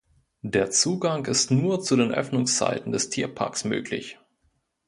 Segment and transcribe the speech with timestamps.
[0.41, 4.17] Der Zugang ist nur zu den Öffnungszeiten des Tierparks möglich.